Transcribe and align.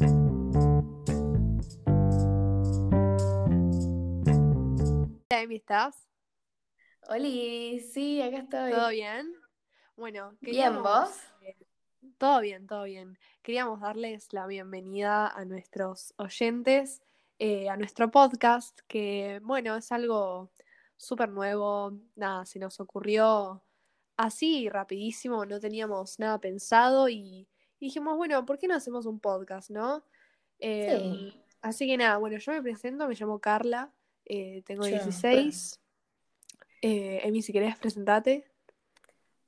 Hola, 0.00 0.12
Emi, 5.42 5.56
¿estás? 5.56 6.08
Oli, 7.08 7.80
sí, 7.80 8.22
acá 8.22 8.38
estoy. 8.38 8.72
¿Todo 8.72 8.88
bien? 8.88 9.34
Bueno, 9.96 10.30
Bien, 10.40 10.54
queríamos... 10.54 10.82
¿vos? 10.82 11.10
eh, 11.42 11.54
Todo 12.16 12.40
bien, 12.40 12.66
todo 12.66 12.84
bien. 12.84 13.18
Queríamos 13.42 13.80
darles 13.80 14.32
la 14.32 14.46
bienvenida 14.46 15.28
a 15.28 15.44
nuestros 15.44 16.14
oyentes, 16.16 17.02
eh, 17.38 17.68
a 17.68 17.76
nuestro 17.76 18.10
podcast, 18.10 18.80
que 18.88 19.40
bueno, 19.42 19.76
es 19.76 19.92
algo 19.92 20.50
súper 20.96 21.28
nuevo, 21.28 21.92
nada, 22.14 22.46
se 22.46 22.58
nos 22.58 22.80
ocurrió 22.80 23.62
así 24.16 24.70
rapidísimo, 24.70 25.44
no 25.44 25.60
teníamos 25.60 26.18
nada 26.18 26.40
pensado 26.40 27.10
y, 27.10 27.49
y 27.80 27.86
dijimos, 27.86 28.16
bueno, 28.16 28.44
¿por 28.46 28.58
qué 28.58 28.68
no 28.68 28.74
hacemos 28.74 29.06
un 29.06 29.18
podcast, 29.18 29.70
no? 29.70 30.04
Eh, 30.58 30.98
Sí. 31.00 31.42
Así 31.62 31.86
que 31.86 31.96
nada, 31.98 32.16
bueno, 32.16 32.38
yo 32.38 32.52
me 32.52 32.62
presento, 32.62 33.06
me 33.06 33.14
llamo 33.14 33.38
Carla, 33.38 33.92
eh, 34.24 34.62
tengo 34.64 34.84
Yo. 34.84 34.92
16. 34.92 35.78
Eh, 36.80 37.20
Emi, 37.22 37.42
si 37.42 37.52
querés, 37.52 37.76
presentate. 37.76 38.46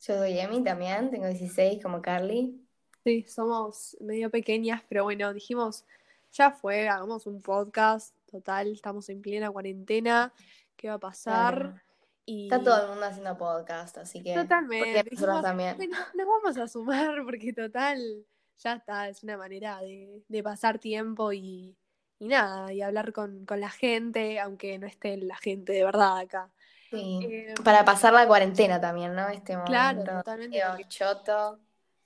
Yo 0.00 0.18
soy 0.18 0.38
Emi 0.38 0.62
también, 0.62 1.10
tengo 1.10 1.26
16 1.26 1.82
como 1.82 2.02
Carly. 2.02 2.60
Sí, 3.04 3.24
somos 3.26 3.96
medio 4.00 4.30
pequeñas, 4.30 4.82
pero 4.88 5.04
bueno, 5.04 5.32
dijimos, 5.32 5.86
ya 6.32 6.50
fue, 6.50 6.88
hagamos 6.88 7.26
un 7.26 7.40
podcast, 7.40 8.14
total, 8.30 8.72
estamos 8.72 9.08
en 9.08 9.22
plena 9.22 9.50
cuarentena, 9.50 10.32
¿qué 10.76 10.88
va 10.88 10.94
a 10.94 10.98
pasar? 10.98 11.54
Claro. 11.54 11.80
Y 12.24 12.44
Está 12.44 12.62
todo 12.62 12.82
el 12.82 12.88
mundo 12.90 13.04
haciendo 13.06 13.36
podcast, 13.36 13.98
así 13.98 14.22
que 14.22 14.34
¿por 14.34 14.42
totalmente, 14.42 15.02
dijimos, 15.10 15.42
también? 15.42 15.76
bueno, 15.76 15.96
nos 16.14 16.26
vamos 16.26 16.56
a 16.56 16.68
sumar 16.68 17.22
porque 17.24 17.52
total, 17.52 18.24
ya 18.58 18.74
está, 18.74 19.08
es 19.08 19.22
una 19.22 19.36
manera 19.36 19.80
de, 19.80 20.22
de 20.28 20.42
pasar 20.42 20.78
tiempo 20.78 21.32
y, 21.32 21.76
y 22.18 22.28
nada, 22.28 22.72
y 22.72 22.80
hablar 22.80 23.12
con, 23.12 23.44
con 23.44 23.60
la 23.60 23.70
gente, 23.70 24.38
aunque 24.38 24.78
no 24.78 24.86
esté 24.86 25.16
la 25.16 25.36
gente 25.36 25.72
de 25.72 25.84
verdad 25.84 26.18
acá. 26.18 26.52
Sí. 26.90 27.20
Eh, 27.24 27.54
Para 27.64 27.84
pasar 27.84 28.12
la 28.12 28.26
cuarentena 28.26 28.80
también, 28.80 29.14
¿no? 29.14 29.28
Este 29.28 29.56
claro, 29.64 29.98
momento 29.98 30.18
totalmente, 30.18 30.58
medio 30.58 30.70
porque 30.70 30.88
choto. 30.88 31.58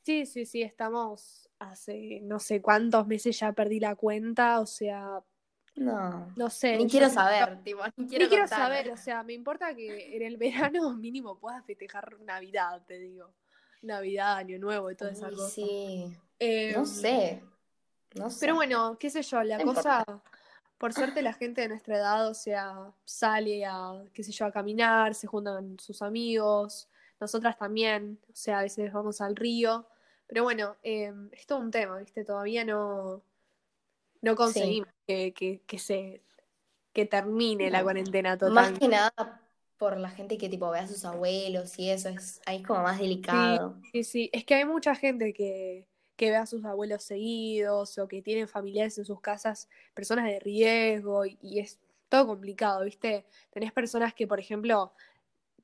Sí, 0.05 0.25
sí, 0.25 0.47
sí, 0.47 0.63
estamos 0.63 1.51
hace 1.59 2.21
no 2.23 2.39
sé 2.39 2.63
cuántos 2.63 3.07
meses 3.07 3.39
ya 3.39 3.53
perdí 3.53 3.81
la 3.81 3.97
cuenta, 3.97 4.61
o 4.61 4.67
sea, 4.67 5.21
No. 5.77 6.33
no 6.37 6.51
sé. 6.51 6.77
Ni 6.79 6.89
quiero 6.89 7.09
saber, 7.11 7.63
tipo, 7.63 7.83
ni 7.97 8.07
quiero 8.07 8.25
Ni 8.25 8.29
quiero 8.29 8.45
contarme. 8.45 8.65
saber, 8.77 8.91
o 8.93 8.97
sea, 8.97 9.23
me 9.23 9.35
importa 9.35 9.75
que 9.75 10.17
en 10.17 10.23
el 10.23 10.37
verano 10.37 10.93
mínimo 10.97 11.39
puedas 11.39 11.65
festejar 11.65 12.19
Navidad, 12.21 12.83
te 12.87 12.99
digo. 12.99 13.31
Navidad, 13.83 14.37
Año 14.39 14.59
Nuevo 14.59 14.91
y 14.91 14.95
Uy, 14.95 14.97
cosa. 14.99 15.31
sí. 15.51 16.17
Eh, 16.39 16.73
No 16.75 16.85
sé. 16.87 17.43
No 18.15 18.31
sé. 18.31 18.39
Pero 18.41 18.55
bueno, 18.55 18.97
qué 18.99 19.11
sé 19.11 19.23
yo, 19.23 19.43
la 19.43 19.59
No 19.59 19.65
cosa, 19.75 20.05
por 20.79 20.93
suerte 20.95 21.21
la 21.23 21.35
gente 21.35 21.61
de 21.61 21.69
nuestra 21.69 21.97
edad, 21.99 22.29
o 22.29 22.35
sea, 22.35 22.91
sale 23.05 23.65
a, 23.67 24.03
qué 24.15 24.23
sé 24.25 24.33
yo, 24.33 24.47
a 24.47 24.53
caminar, 24.53 25.15
se 25.15 25.27
juntan 25.27 25.79
sus 25.79 26.01
amigos, 26.01 26.89
nosotras 27.21 27.59
también, 27.59 28.19
o 28.31 28.35
sea, 28.35 28.61
a 28.61 28.63
veces 28.63 28.91
vamos 28.93 29.21
al 29.21 29.37
río, 29.37 29.87
pero 30.27 30.43
bueno, 30.45 30.77
eh, 30.83 31.13
es 31.33 31.47
todo 31.47 31.59
un 31.61 31.71
tema, 31.71 31.99
¿viste? 31.99 32.25
Todavía 32.25 32.65
no, 32.65 33.23
no 34.23 34.35
conseguimos 34.37 34.89
que, 35.07 35.33
que, 35.33 35.61
que 35.67 35.79
se, 35.79 36.23
que 36.93 37.07
termine 37.07 37.71
la 37.71 37.83
cuarentena 37.83 38.37
total. 38.37 38.55
Más 38.55 38.79
que 38.79 38.89
nada 38.89 39.43
por 39.77 39.99
la 39.99 40.11
gente 40.11 40.39
que 40.39 40.49
tipo 40.49 40.71
ve 40.71 40.79
a 40.79 40.87
sus 40.87 41.05
abuelos 41.05 41.79
y 41.79 41.91
eso, 41.91 42.09
es 42.09 42.41
ahí 42.47 42.59
es 42.59 42.67
como 42.67 42.83
más 42.83 42.99
delicado. 42.99 43.77
Sí, 43.93 44.05
sí, 44.05 44.31
es 44.33 44.45
que 44.45 44.55
hay 44.55 44.65
mucha 44.65 44.95
gente 44.95 45.35
que, 45.35 45.87
que 46.17 46.31
ve 46.31 46.37
a 46.37 46.47
sus 46.47 46.65
abuelos 46.65 47.03
seguidos 47.03 47.99
o 47.99 48.09
que 48.09 48.23
tienen 48.23 48.49
familiares 48.49 48.97
en 48.99 49.05
sus 49.05 49.21
casas, 49.21 49.69
personas 49.93 50.25
de 50.25 50.41
riesgo, 50.41 51.27
y, 51.27 51.39
y 51.43 51.61
es 51.61 51.79
todo 52.09 52.27
complicado, 52.27 52.85
¿viste? 52.85 53.27
Tenés 53.51 53.73
personas 53.73 54.15
que, 54.15 54.27
por 54.27 54.41
ejemplo, 54.41 54.93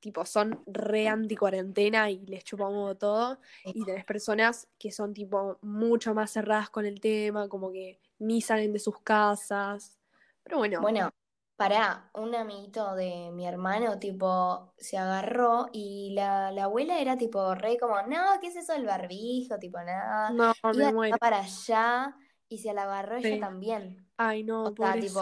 tipo, 0.03 0.27
son 0.27 0.63
re 0.67 1.08
anti-cuarentena 1.08 2.11
y 2.11 2.27
les 2.27 2.45
chupamos 2.45 2.98
todo, 2.98 3.39
y 3.64 3.85
tenés 3.86 4.05
personas 4.05 4.68
que 4.79 4.90
son, 4.92 5.14
tipo, 5.14 5.58
mucho 5.63 6.13
más 6.14 6.33
cerradas 6.33 6.68
con 6.70 6.85
el 6.86 7.01
tema, 7.01 7.48
como 7.48 7.73
que 7.73 8.01
ni 8.18 8.42
salen 8.42 8.73
de 8.74 8.80
sus 8.80 8.98
casas. 9.01 9.98
Pero 10.45 10.58
bueno, 10.58 10.80
Bueno, 10.83 11.11
pará, 11.57 12.11
un 12.14 12.35
amiguito 12.35 12.95
de 12.96 13.30
mi 13.33 13.46
hermano, 13.46 13.98
tipo, 14.01 14.74
se 14.77 14.98
agarró 14.98 15.68
y 15.73 16.13
la, 16.14 16.51
la 16.52 16.64
abuela 16.64 16.98
era 17.01 17.17
tipo 17.17 17.55
re 17.55 17.79
como, 17.79 18.02
no, 18.02 18.19
¿qué 18.40 18.48
es 18.48 18.57
eso 18.57 18.73
del 18.73 18.86
barbijo? 18.86 19.58
Tipo, 19.61 19.79
nada. 19.79 20.30
no, 20.30 20.52
Iba 20.73 20.86
me 20.89 20.92
muero. 20.92 21.19
para 21.19 21.39
allá 21.40 22.17
y 22.48 22.58
se 22.58 22.74
la 22.74 22.83
agarró 22.83 23.17
ella 23.19 23.39
también. 23.40 24.05
Ay, 24.17 24.42
no, 24.42 24.64
O 24.64 24.77
sea, 24.77 24.95
tipo, 25.01 25.20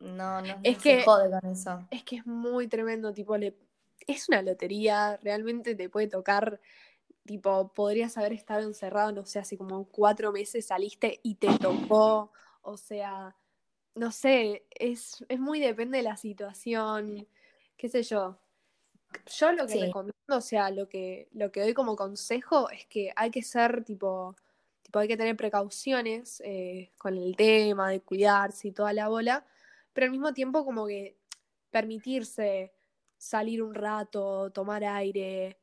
no, 0.00 0.40
no, 0.42 0.42
Es 0.42 0.76
no 0.76 0.82
que- 0.82 0.98
se 1.00 1.04
jode 1.04 1.30
con 1.30 1.50
eso. 1.50 1.88
Es 1.90 2.02
que 2.04 2.16
es 2.16 2.26
muy 2.26 2.66
tremendo, 2.68 3.12
tipo, 3.12 3.36
le... 3.36 3.56
es 4.06 4.28
una 4.28 4.42
lotería, 4.42 5.18
realmente 5.22 5.74
te 5.74 5.88
puede 5.88 6.08
tocar, 6.08 6.60
tipo, 7.24 7.72
podrías 7.72 8.16
haber 8.18 8.32
estado 8.32 8.62
encerrado, 8.62 9.12
no 9.12 9.24
sé, 9.24 9.38
hace 9.38 9.56
como 9.56 9.86
cuatro 9.86 10.32
meses 10.32 10.66
saliste 10.66 11.20
y 11.22 11.36
te 11.36 11.48
tocó, 11.58 12.32
o 12.62 12.76
sea, 12.76 13.36
no 13.94 14.10
sé, 14.10 14.66
es, 14.70 15.24
es 15.28 15.40
muy 15.40 15.60
depende 15.60 15.98
de 15.98 16.04
la 16.04 16.16
situación, 16.16 17.26
qué 17.76 17.88
sé 17.88 18.02
yo. 18.02 18.38
Yo 19.26 19.52
lo 19.52 19.66
que 19.66 19.74
Sí. 19.74 19.80
recomiendo, 19.80 20.14
o 20.28 20.40
sea, 20.40 20.70
lo 20.70 20.88
que, 20.88 21.28
lo 21.32 21.52
que 21.52 21.60
doy 21.60 21.72
como 21.74 21.94
consejo 21.96 22.68
es 22.70 22.86
que 22.86 23.12
hay 23.16 23.30
que 23.30 23.42
ser, 23.42 23.84
tipo, 23.84 24.34
tipo 24.82 24.98
hay 24.98 25.08
que 25.08 25.16
tener 25.16 25.36
precauciones 25.36 26.42
eh, 26.44 26.90
con 26.98 27.16
el 27.16 27.36
tema 27.36 27.90
de 27.90 28.00
cuidarse 28.00 28.68
y 28.68 28.72
toda 28.72 28.92
la 28.92 29.08
bola, 29.08 29.46
pero 29.92 30.06
al 30.06 30.10
mismo 30.10 30.32
tiempo 30.34 30.64
como 30.64 30.86
que 30.86 31.16
permitirse 31.70 32.72
salir 33.24 33.62
un 33.62 33.74
rato, 33.74 34.50
tomar 34.50 34.84
aire. 34.84 35.58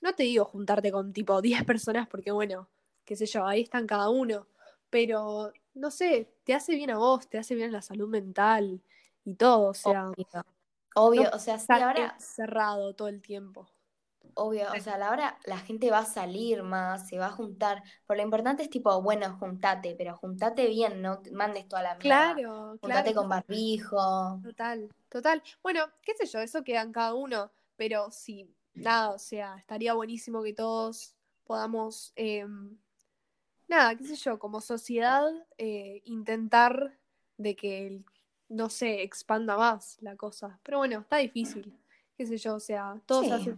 No 0.00 0.14
te 0.14 0.24
digo 0.24 0.44
juntarte 0.44 0.90
con 0.90 1.12
tipo 1.12 1.40
10 1.42 1.64
personas 1.64 2.08
porque 2.08 2.32
bueno, 2.32 2.68
qué 3.04 3.16
sé 3.16 3.26
yo, 3.26 3.46
ahí 3.46 3.62
están 3.62 3.86
cada 3.86 4.08
uno, 4.08 4.48
pero 4.90 5.52
no 5.74 5.90
sé, 5.90 6.28
te 6.44 6.54
hace 6.54 6.74
bien 6.74 6.90
a 6.90 6.98
vos, 6.98 7.28
te 7.28 7.38
hace 7.38 7.54
bien 7.54 7.72
la 7.72 7.82
salud 7.82 8.08
mental 8.08 8.82
y 9.24 9.34
todo, 9.34 9.70
o 9.70 9.74
sea, 9.74 10.10
Obvio. 10.96 11.28
O 11.32 11.38
sea, 11.38 11.58
ahora, 11.68 12.14
encerrado 12.14 12.94
todo 12.94 13.08
el 13.08 13.20
tiempo. 13.20 13.68
Obvio, 14.34 14.66
o 14.74 14.80
sea, 14.80 14.94
ahora 15.06 15.38
la 15.44 15.58
gente 15.58 15.90
va 15.90 15.98
a 15.98 16.04
salir 16.04 16.62
más, 16.62 17.08
se 17.08 17.18
va 17.18 17.26
a 17.26 17.30
juntar, 17.30 17.82
pero 18.06 18.18
lo 18.18 18.24
importante 18.24 18.62
es 18.62 18.70
tipo, 18.70 19.00
bueno, 19.02 19.36
juntate, 19.38 19.94
pero 19.96 20.16
juntate 20.16 20.68
bien, 20.68 21.02
no 21.02 21.20
mandes 21.32 21.68
toda 21.68 21.82
la 21.82 21.94
mierda. 21.94 22.34
Claro, 22.34 22.78
Juntate 22.80 23.12
claro. 23.12 23.14
con 23.14 23.28
barbijo. 23.28 24.40
Total, 24.42 24.88
total. 25.08 25.42
Bueno, 25.62 25.86
qué 26.02 26.14
sé 26.14 26.26
yo, 26.26 26.40
eso 26.40 26.64
queda 26.64 26.82
en 26.82 26.92
cada 26.92 27.14
uno, 27.14 27.50
pero 27.76 28.10
sí, 28.10 28.50
nada, 28.74 29.10
o 29.10 29.18
sea, 29.18 29.56
estaría 29.56 29.94
buenísimo 29.94 30.42
que 30.42 30.52
todos 30.52 31.14
podamos, 31.44 32.12
eh, 32.16 32.46
nada, 33.68 33.94
qué 33.96 34.04
sé 34.04 34.16
yo, 34.16 34.38
como 34.38 34.60
sociedad, 34.60 35.30
eh, 35.58 36.02
intentar 36.04 36.98
de 37.36 37.56
que, 37.56 38.02
no 38.48 38.70
sé, 38.70 39.02
expanda 39.02 39.56
más 39.56 39.98
la 40.00 40.16
cosa. 40.16 40.58
Pero 40.62 40.78
bueno, 40.78 41.00
está 41.00 41.18
difícil, 41.18 41.76
qué 42.16 42.26
sé 42.26 42.38
yo, 42.38 42.54
o 42.56 42.60
sea, 42.60 43.00
todos 43.06 43.26
Sí. 43.26 43.32
hacen 43.32 43.56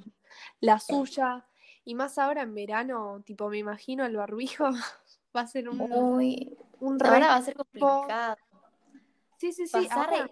la 0.60 0.78
suya, 0.78 1.46
y 1.84 1.94
más 1.94 2.18
ahora 2.18 2.42
en 2.42 2.54
verano, 2.54 3.22
tipo, 3.24 3.48
me 3.48 3.58
imagino 3.58 4.04
el 4.04 4.16
barbijo 4.16 4.64
va 5.36 5.40
a 5.40 5.46
ser 5.46 5.68
un, 5.68 5.78
Muy. 5.78 6.56
un 6.80 6.98
Ahora 7.04 7.28
va 7.28 7.36
a 7.36 7.42
ser 7.42 7.54
complicado. 7.54 8.36
Sí, 9.38 9.52
sí, 9.52 9.66
sí, 9.66 9.72
Pasar, 9.72 10.08
ahora- 10.14 10.30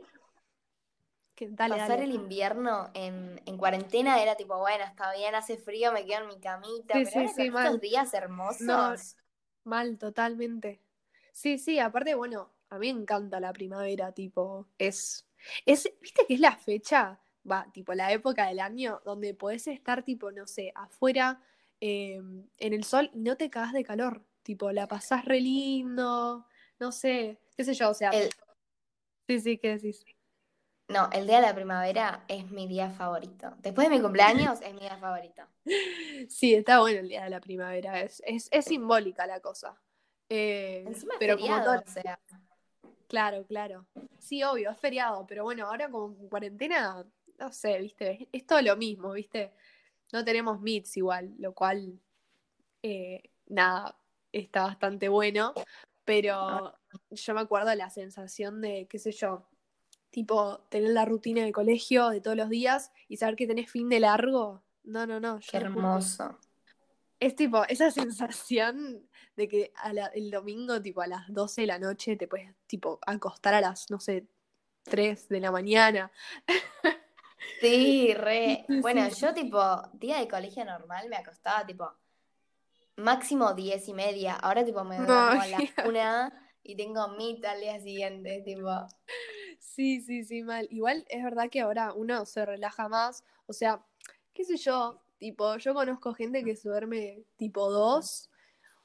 que- 1.34 1.48
dale, 1.50 1.74
pasar 1.74 1.90
dale. 1.90 2.04
el 2.04 2.12
invierno 2.12 2.90
en, 2.94 3.40
en 3.44 3.56
cuarentena 3.58 4.22
era 4.22 4.36
tipo, 4.36 4.56
bueno, 4.58 4.84
está 4.84 5.12
bien, 5.14 5.34
hace 5.34 5.56
frío, 5.58 5.92
me 5.92 6.06
quedo 6.06 6.22
en 6.22 6.28
mi 6.28 6.40
camita. 6.40 6.94
Sí, 6.94 7.04
pero 7.12 7.28
sí, 7.28 7.48
ahora 7.48 7.76
días 7.78 8.14
hermosos. 8.14 8.60
No, 8.60 8.94
Mal, 9.64 9.98
totalmente. 9.98 10.80
Sí, 11.32 11.58
sí, 11.58 11.78
aparte, 11.78 12.14
bueno, 12.14 12.50
a 12.68 12.78
mí 12.78 12.92
me 12.92 13.00
encanta 13.00 13.40
la 13.40 13.52
primavera, 13.52 14.12
tipo, 14.12 14.68
es, 14.78 15.26
es, 15.66 15.90
viste 16.00 16.26
que 16.26 16.34
es 16.34 16.40
la 16.40 16.56
fecha, 16.56 17.18
va, 17.50 17.66
tipo, 17.72 17.94
la 17.94 18.12
época 18.12 18.46
del 18.46 18.60
año 18.60 19.00
donde 19.04 19.34
podés 19.34 19.66
estar, 19.68 20.02
tipo, 20.02 20.30
no 20.32 20.46
sé, 20.46 20.72
afuera 20.74 21.40
eh, 21.80 22.14
en 22.58 22.72
el 22.72 22.84
sol 22.84 23.10
y 23.12 23.20
no 23.20 23.36
te 23.36 23.50
cagas 23.50 23.72
de 23.72 23.84
calor, 23.84 24.22
tipo, 24.42 24.72
la 24.72 24.88
pasás 24.88 25.24
re 25.24 25.40
lindo, 25.40 26.46
no 26.78 26.92
sé, 26.92 27.38
qué 27.56 27.64
sé 27.64 27.74
yo, 27.74 27.90
o 27.90 27.94
sea, 27.94 28.10
El- 28.10 28.30
sí, 29.26 29.40
sí, 29.40 29.58
¿qué 29.58 29.76
decís? 29.76 30.04
no, 30.88 31.08
el 31.12 31.26
día 31.26 31.36
de 31.36 31.46
la 31.46 31.54
primavera 31.54 32.24
es 32.28 32.50
mi 32.50 32.66
día 32.68 32.90
favorito. 32.90 33.54
Después 33.60 33.88
de 33.88 33.96
mi 33.96 34.02
cumpleaños 34.02 34.60
es 34.60 34.74
mi 34.74 34.80
día 34.80 34.96
favorito. 34.98 35.42
Sí, 36.28 36.54
está 36.54 36.80
bueno 36.80 37.00
el 37.00 37.08
día 37.08 37.24
de 37.24 37.30
la 37.30 37.40
primavera, 37.40 38.00
es, 38.00 38.22
es, 38.26 38.48
es 38.52 38.64
simbólica 38.66 39.26
la 39.26 39.40
cosa. 39.40 39.76
Eh, 40.28 40.84
Encima 40.86 41.14
es 41.14 41.18
pero 41.18 41.36
como 41.36 41.46
feriado, 41.48 41.72
todo- 41.74 41.84
o 41.86 41.90
sea. 41.90 42.18
Claro, 43.08 43.44
claro. 43.46 43.86
Sí, 44.18 44.42
obvio, 44.42 44.70
es 44.70 44.78
feriado, 44.78 45.26
pero 45.26 45.44
bueno, 45.44 45.66
ahora 45.66 45.88
con 45.90 46.14
cuarentena, 46.28 47.04
no 47.38 47.52
sé, 47.52 47.78
viste, 47.80 48.28
es 48.32 48.46
todo 48.46 48.60
lo 48.62 48.76
mismo, 48.76 49.12
viste. 49.12 49.52
No 50.12 50.24
tenemos 50.24 50.60
meets 50.60 50.96
igual, 50.96 51.34
lo 51.38 51.54
cual, 51.54 51.98
eh, 52.82 53.30
nada, 53.46 53.96
está 54.32 54.64
bastante 54.64 55.08
bueno. 55.08 55.54
pero 56.04 56.74
yo 57.10 57.34
me 57.34 57.40
acuerdo 57.40 57.70
de 57.70 57.76
la 57.76 57.90
sensación 57.90 58.60
de, 58.60 58.86
qué 58.88 58.98
sé 58.98 59.10
yo, 59.12 59.48
tipo, 60.10 60.58
tener 60.68 60.90
la 60.90 61.04
rutina 61.06 61.42
de 61.44 61.50
colegio 61.52 62.10
de 62.10 62.20
todos 62.20 62.36
los 62.36 62.48
días 62.50 62.92
y 63.08 63.16
saber 63.16 63.36
que 63.36 63.46
tenés 63.46 63.70
fin 63.70 63.88
de 63.88 64.00
largo. 64.00 64.62
No, 64.84 65.06
no, 65.06 65.18
no. 65.18 65.40
Qué 65.40 65.56
hermoso. 65.56 66.38
Es 67.18 67.34
tipo, 67.34 67.64
esa 67.64 67.90
sensación 67.90 69.08
de 69.36 69.48
que 69.48 69.72
a 69.76 69.92
la- 69.92 70.06
el 70.08 70.30
domingo, 70.30 70.80
tipo, 70.82 71.00
a 71.00 71.06
las 71.06 71.32
12 71.32 71.62
de 71.62 71.66
la 71.68 71.78
noche 71.78 72.16
te 72.16 72.28
puedes, 72.28 72.54
tipo, 72.66 72.98
acostar 73.06 73.54
a 73.54 73.60
las, 73.62 73.90
no 73.90 73.98
sé, 73.98 74.26
3 74.84 75.28
de 75.30 75.40
la 75.40 75.50
mañana. 75.50 76.12
Sí, 77.60 78.14
re. 78.14 78.64
Bueno, 78.80 79.08
yo 79.08 79.32
tipo, 79.32 79.58
día 79.94 80.18
de 80.18 80.28
colegio 80.28 80.64
normal 80.64 81.08
me 81.08 81.16
acostaba 81.16 81.64
tipo 81.66 81.90
máximo 82.96 83.54
diez 83.54 83.88
y 83.88 83.94
media. 83.94 84.34
Ahora 84.34 84.64
tipo 84.64 84.84
me 84.84 84.96
duermo 84.96 85.14
a 85.14 85.46
la 85.46 85.58
mira. 85.58 85.74
una 85.88 86.50
y 86.62 86.76
tengo 86.76 87.08
mitad 87.08 87.52
al 87.52 87.60
día 87.60 87.80
siguiente, 87.80 88.42
tipo. 88.44 88.70
Sí, 89.58 90.00
sí, 90.00 90.24
sí, 90.24 90.42
mal. 90.42 90.66
Igual 90.70 91.04
es 91.08 91.22
verdad 91.22 91.48
que 91.50 91.60
ahora 91.60 91.92
uno 91.92 92.24
se 92.26 92.44
relaja 92.44 92.88
más. 92.88 93.24
O 93.46 93.52
sea, 93.52 93.84
qué 94.32 94.44
sé 94.44 94.56
yo, 94.56 95.02
tipo, 95.18 95.56
yo 95.58 95.74
conozco 95.74 96.14
gente 96.14 96.44
que 96.44 96.56
se 96.56 96.68
duerme 96.68 97.24
tipo 97.36 97.70
2 97.70 98.30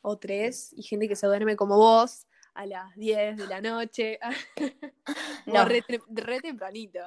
o 0.02 0.18
3 0.18 0.74
y 0.74 0.84
gente 0.84 1.08
que 1.08 1.16
se 1.16 1.28
duerme 1.28 1.56
como 1.56 1.78
vos 1.78 2.28
a 2.60 2.66
las 2.66 2.94
10 2.98 3.38
de 3.38 3.48
la 3.48 3.62
noche. 3.62 4.20
No, 5.46 5.66
re, 5.66 5.82
tem- 5.82 6.04
re 6.10 6.40
tempranito. 6.42 7.00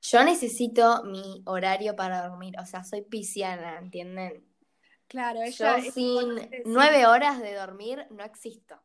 yo 0.00 0.22
necesito 0.22 1.02
mi 1.04 1.42
horario 1.46 1.96
para 1.96 2.28
dormir. 2.28 2.54
O 2.60 2.66
sea, 2.66 2.84
soy 2.84 3.02
pisciana, 3.02 3.78
¿entienden? 3.78 4.44
Claro, 5.08 5.40
Yo 5.40 5.46
ella 5.48 5.78
es 5.78 5.94
sin 5.94 6.48
nueve 6.64 7.06
horas 7.06 7.40
de 7.40 7.54
dormir 7.54 8.06
no 8.10 8.22
existo. 8.22 8.80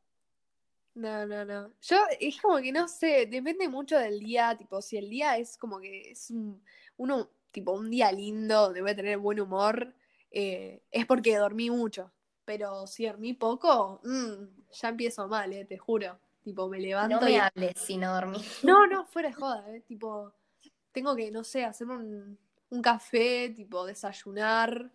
No, 0.96 1.28
no, 1.28 1.46
no. 1.46 1.72
Yo 1.82 1.98
es 2.20 2.42
como 2.42 2.58
que 2.58 2.72
no 2.72 2.88
sé, 2.88 3.28
depende 3.28 3.70
mucho 3.70 4.00
del 4.00 4.20
día, 4.20 4.56
tipo, 4.58 4.82
si 4.82 4.98
el 4.98 5.10
día 5.10 5.38
es 5.38 5.58
como 5.58 5.80
que 5.80 6.10
es 6.12 6.32
un, 6.32 6.64
uno, 6.98 7.30
tipo, 7.52 7.74
un 7.74 7.92
día 7.92 8.12
lindo, 8.12 8.64
donde 8.64 8.82
voy 8.82 8.92
a 8.92 8.96
tener 8.96 9.20
buen 9.20 9.40
humor, 9.40 9.94
eh, 10.32 10.82
es 10.90 11.06
porque 11.06 11.36
dormí 11.38 11.70
mucho. 11.70 12.12
Pero 12.48 12.88
si 12.88 13.06
dormí 13.06 13.34
poco, 13.34 14.00
mm, 14.06 14.72
ya 14.72 14.88
empiezo 14.88 15.28
mal, 15.28 15.52
eh, 15.52 15.66
te 15.66 15.78
juro. 15.78 16.18
Tipo, 16.42 16.70
me 16.70 16.78
No 16.78 16.84
levanto 16.84 17.20
me 17.26 17.32
y... 17.32 17.36
hables 17.36 17.74
si 17.76 17.98
no 17.98 18.14
dormí. 18.14 18.38
No, 18.64 18.88
no, 18.88 19.06
fuera 19.06 19.28
de 19.28 19.36
joda, 19.36 19.76
eh. 19.76 19.82
Tipo, 19.82 20.32
tengo 20.94 21.14
que, 21.14 21.30
no 21.30 21.44
sé, 21.44 21.66
hacerme 21.66 21.98
un, 21.98 22.40
un 22.70 22.82
café, 22.82 23.50
tipo, 23.50 23.86
desayunar. 23.86 24.90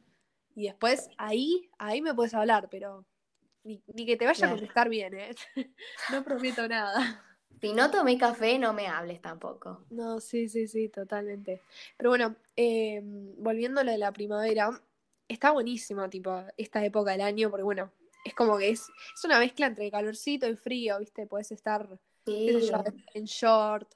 Y 0.55 0.65
después 0.65 1.11
ahí, 1.19 1.69
ahí 1.77 2.01
me 2.01 2.15
puedes 2.15 2.33
hablar, 2.33 2.69
pero 2.71 3.05
ni, 3.65 3.83
ni 3.89 4.07
que 4.07 4.17
te 4.17 4.25
vaya 4.25 4.47
a 4.47 4.51
contestar 4.51 4.89
bien, 4.89 5.13
¿eh? 5.13 5.35
No 6.11 6.25
prometo 6.25 6.67
nada. 6.67 7.23
Si 7.61 7.75
no 7.75 7.91
tomé 7.91 8.17
café, 8.17 8.59
no 8.59 8.73
me 8.73 8.89
hables 8.89 9.21
tampoco. 9.21 9.85
No, 9.91 10.21
sí, 10.21 10.49
sí, 10.49 10.67
sí, 10.67 10.89
totalmente. 10.89 11.61
Pero 11.99 12.09
bueno, 12.09 12.35
eh, 12.57 13.01
volviendo 13.37 13.83
a 13.83 13.85
lo 13.85 13.93
de 13.93 13.99
la 13.99 14.11
primavera, 14.11 14.71
está 15.33 15.51
buenísimo, 15.51 16.09
tipo, 16.09 16.45
esta 16.57 16.85
época 16.85 17.13
del 17.13 17.23
año, 17.23 17.51
porque 17.51 17.65
bueno, 17.65 17.93
es 18.25 18.35
como 18.35 18.59
que 18.59 18.71
es, 18.71 18.81
es 19.15 19.25
una 19.25 19.39
mezcla 19.39 19.67
entre 19.67 19.91
calorcito 19.91 20.49
y 20.49 20.57
frío, 20.57 20.99
¿viste? 20.99 21.27
Puedes 21.27 21.53
estar, 21.53 21.89
Sí, 22.25 22.69
yo, 22.69 22.85
en 23.15 23.25
short. 23.25 23.93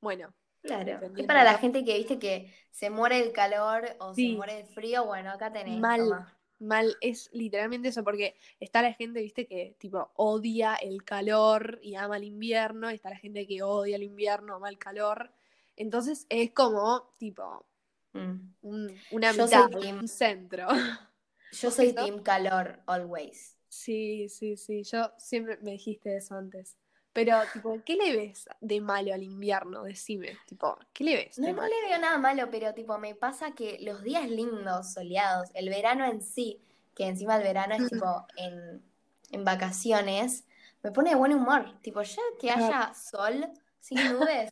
Bueno, 0.00 0.34
claro. 0.62 1.00
Es 1.16 1.26
para 1.26 1.44
la 1.44 1.58
gente 1.58 1.84
que 1.84 1.96
viste 1.96 2.18
que 2.18 2.52
se 2.70 2.90
muere 2.90 3.20
el 3.20 3.32
calor 3.32 3.96
o 4.00 4.14
se 4.14 4.30
muere 4.30 4.60
el 4.60 4.66
frío. 4.66 5.04
Bueno, 5.06 5.30
acá 5.30 5.52
tenés, 5.52 5.78
mal, 5.78 6.00
toma. 6.00 6.38
mal, 6.58 6.96
es 7.00 7.30
literalmente 7.32 7.88
eso, 7.88 8.02
porque 8.02 8.36
está 8.58 8.82
la 8.82 8.92
gente, 8.92 9.22
¿viste? 9.22 9.46
Que 9.46 9.76
tipo 9.78 10.10
odia 10.16 10.74
el 10.74 11.04
calor 11.04 11.78
y 11.82 11.94
ama 11.94 12.16
el 12.16 12.24
invierno, 12.24 12.90
y 12.90 12.94
está 12.94 13.10
la 13.10 13.18
gente 13.18 13.46
que 13.46 13.62
odia 13.62 13.96
el 13.96 14.02
invierno, 14.02 14.56
ama 14.56 14.68
el 14.68 14.78
calor. 14.78 15.32
Entonces 15.76 16.26
es 16.28 16.50
como, 16.50 17.14
tipo, 17.18 17.67
Mm. 18.14 18.54
un- 18.62 19.04
una 19.10 19.32
Yo 19.32 19.32
mitad, 19.32 19.66
soy 19.68 19.72
team- 19.80 20.02
un 20.02 20.08
centro. 20.08 20.68
Yo 21.50 21.70
¿Vos 21.70 21.74
soy 21.76 21.92
team 21.94 22.22
calor, 22.22 22.82
always. 22.86 23.58
Sí, 23.68 24.28
sí, 24.28 24.56
sí, 24.56 24.82
yo 24.84 25.12
siempre 25.18 25.58
me 25.62 25.72
dijiste 25.72 26.16
eso 26.16 26.34
antes. 26.36 26.76
Pero, 27.12 27.48
tipo, 27.50 27.82
¿qué 27.84 27.96
le 27.96 28.16
ves 28.16 28.46
de 28.60 28.80
malo 28.80 29.12
al 29.14 29.22
invierno? 29.22 29.82
Decime, 29.84 30.40
tipo, 30.46 30.78
¿qué 30.92 31.04
le 31.04 31.16
ves 31.16 31.40
No, 31.42 31.44
de 31.44 31.52
no 31.52 31.54
malo? 31.54 31.74
le 31.82 31.88
veo 31.88 31.98
nada 32.00 32.18
malo, 32.18 32.50
pero 32.50 32.74
tipo 32.74 32.98
me 32.98 33.14
pasa 33.14 33.52
que 33.54 33.78
los 33.80 34.02
días 34.02 34.28
lindos, 34.28 34.92
soleados, 34.92 35.50
el 35.54 35.68
verano 35.68 36.04
en 36.04 36.20
sí, 36.22 36.60
que 36.96 37.06
encima 37.06 37.36
el 37.36 37.44
verano 37.44 37.74
es 37.76 37.86
tipo 37.86 38.06
en, 38.36 38.82
en 39.30 39.44
vacaciones, 39.44 40.46
me 40.82 40.90
pone 40.92 41.10
de 41.10 41.16
buen 41.16 41.32
humor. 41.32 41.80
Tipo, 41.82 42.02
ya 42.02 42.22
que 42.40 42.50
haya 42.50 42.92
sol 42.94 43.46
sin 43.80 44.08
nubes, 44.08 44.50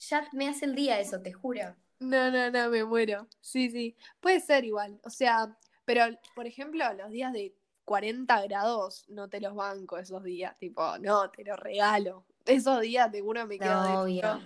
ya 0.00 0.28
me 0.32 0.48
hace 0.48 0.66
el 0.66 0.74
día 0.76 1.00
eso, 1.00 1.20
te 1.22 1.32
juro. 1.32 1.76
No, 2.00 2.30
no, 2.30 2.50
no, 2.50 2.70
me 2.70 2.84
muero. 2.84 3.28
Sí, 3.40 3.70
sí, 3.70 3.96
puede 4.20 4.40
ser 4.40 4.64
igual. 4.64 4.98
O 5.04 5.10
sea, 5.10 5.56
pero, 5.84 6.04
por 6.34 6.46
ejemplo, 6.46 6.82
los 6.94 7.10
días 7.10 7.32
de 7.32 7.54
40 7.84 8.40
grados 8.42 9.04
no 9.08 9.28
te 9.28 9.40
los 9.40 9.54
banco 9.54 9.98
esos 9.98 10.24
días. 10.24 10.56
Tipo, 10.58 10.98
no, 10.98 11.30
te 11.30 11.44
los 11.44 11.58
regalo. 11.58 12.24
Esos 12.46 12.80
días 12.80 13.10
seguro 13.12 13.46
me 13.46 13.58
quedo 13.58 13.74
No, 13.74 13.80
adentro, 13.80 14.02
obvio. 14.32 14.40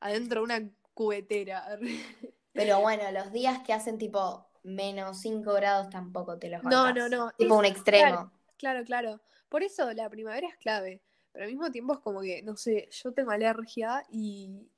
adentro 0.00 0.40
de 0.40 0.44
una 0.44 0.70
cubetera. 0.94 1.78
Pero 2.52 2.80
bueno, 2.80 3.10
los 3.12 3.30
días 3.32 3.60
que 3.64 3.72
hacen 3.72 3.98
tipo 3.98 4.46
menos 4.62 5.20
5 5.20 5.52
grados 5.54 5.90
tampoco 5.90 6.38
te 6.38 6.48
los 6.48 6.62
No, 6.64 6.84
bancas. 6.84 7.10
no, 7.10 7.16
no. 7.26 7.30
Tipo 7.32 7.54
es- 7.54 7.58
un 7.58 7.64
extremo. 7.66 8.32
Claro, 8.56 8.84
claro. 8.84 9.20
Por 9.48 9.62
eso 9.62 9.92
la 9.92 10.08
primavera 10.10 10.48
es 10.48 10.56
clave. 10.56 11.02
Pero 11.32 11.44
al 11.44 11.50
mismo 11.50 11.70
tiempo 11.70 11.92
es 11.94 12.00
como 12.00 12.20
que, 12.22 12.42
no 12.42 12.56
sé, 12.56 12.88
yo 12.90 13.12
tengo 13.12 13.30
alergia 13.30 14.02
y 14.10 14.68